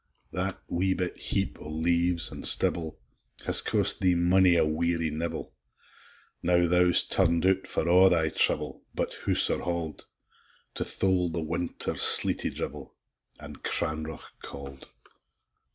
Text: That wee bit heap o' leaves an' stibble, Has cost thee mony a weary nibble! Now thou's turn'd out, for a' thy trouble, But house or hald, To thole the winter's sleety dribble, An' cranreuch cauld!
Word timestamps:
That 0.31 0.57
wee 0.67 0.95
bit 0.95 1.15
heap 1.17 1.59
o' 1.59 1.69
leaves 1.69 2.31
an' 2.31 2.43
stibble, 2.43 2.97
Has 3.45 3.61
cost 3.61 3.99
thee 3.99 4.15
mony 4.15 4.55
a 4.55 4.65
weary 4.65 5.11
nibble! 5.11 5.53
Now 6.41 6.67
thou's 6.67 7.03
turn'd 7.03 7.45
out, 7.45 7.67
for 7.67 7.87
a' 7.87 8.09
thy 8.09 8.29
trouble, 8.29 8.83
But 8.95 9.13
house 9.27 9.51
or 9.51 9.59
hald, 9.61 10.07
To 10.73 10.83
thole 10.83 11.29
the 11.29 11.43
winter's 11.43 12.01
sleety 12.01 12.49
dribble, 12.49 12.95
An' 13.39 13.57
cranreuch 13.57 14.23
cauld! 14.41 14.89